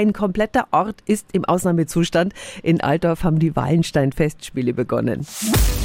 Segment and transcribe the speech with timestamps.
[0.00, 2.32] Ein kompletter Ort ist im Ausnahmezustand.
[2.62, 5.26] In Altdorf haben die Wallenstein-Festspiele begonnen.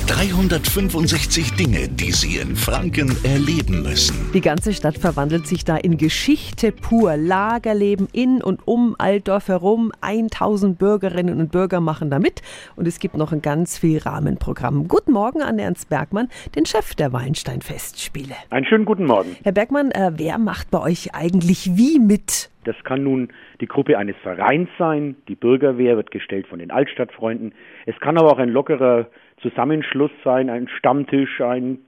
[0.07, 4.15] 365 Dinge, die Sie in Franken erleben müssen.
[4.33, 7.17] Die ganze Stadt verwandelt sich da in Geschichte pur.
[7.17, 9.91] Lagerleben in und um Altdorf herum.
[9.99, 12.41] 1000 Bürgerinnen und Bürger machen da mit.
[12.77, 14.87] Und es gibt noch ein ganz viel Rahmenprogramm.
[14.87, 18.35] Guten Morgen an Ernst Bergmann, den Chef der Wallenstein-Festspiele.
[18.49, 19.35] Einen schönen guten Morgen.
[19.43, 22.49] Herr Bergmann, äh, wer macht bei euch eigentlich wie mit?
[22.65, 23.29] Das kann nun
[23.61, 25.15] die Gruppe eines Vereins sein.
[25.27, 27.53] Die Bürgerwehr wird gestellt von den Altstadtfreunden.
[27.85, 29.07] Es kann aber auch ein lockerer
[29.41, 31.79] Zusammenschluss sein, ein Stammtisch, ein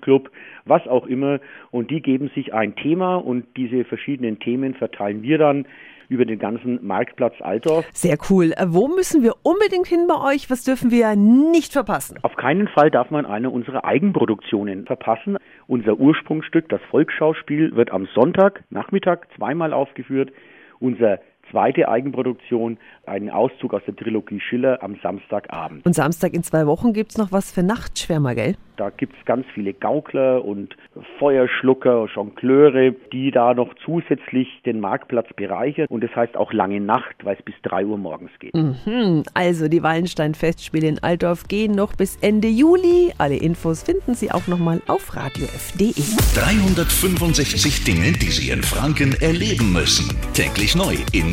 [0.00, 0.30] Club,
[0.64, 1.40] was auch immer.
[1.70, 5.66] Und die geben sich ein Thema und diese verschiedenen Themen verteilen wir dann
[6.08, 7.84] über den ganzen Marktplatz Altdorf.
[7.92, 8.52] Sehr cool.
[8.56, 10.50] Äh, wo müssen wir unbedingt hin bei euch?
[10.50, 12.18] Was dürfen wir nicht verpassen?
[12.22, 15.36] Auf keinen Fall darf man eine unserer Eigenproduktionen verpassen.
[15.66, 20.32] Unser Ursprungsstück, das Volksschauspiel, wird am Sonntag Nachmittag zweimal aufgeführt.
[20.78, 25.86] Unser zweite Eigenproduktion, einen Auszug aus der Trilogie Schiller am Samstagabend.
[25.86, 28.56] Und Samstag in zwei Wochen gibt es noch was für Nachtschwärmer, gell?
[28.76, 30.76] Da gibt es ganz viele Gaukler und
[31.18, 35.86] Feuerschlucker, Jongleure, die da noch zusätzlich den Marktplatz bereichern.
[35.88, 38.54] Und das heißt auch lange Nacht, weil es bis 3 Uhr morgens geht.
[38.54, 39.22] Mhm.
[39.32, 43.12] Also die Wallenstein-Festspiele in Altdorf gehen noch bis Ende Juli.
[43.16, 45.94] Alle Infos finden Sie auch nochmal auf radiof.de.
[46.34, 50.14] 365 Dinge, die Sie in Franken erleben müssen.
[50.34, 51.32] Täglich neu in